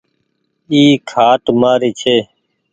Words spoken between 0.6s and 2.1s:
اي کآٽ مآري